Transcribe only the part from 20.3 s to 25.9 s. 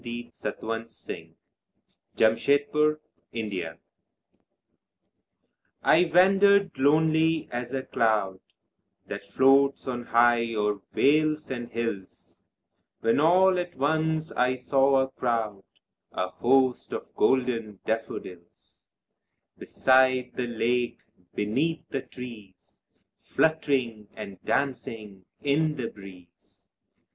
the lake, beneath the trees, Fluttering and dancing in the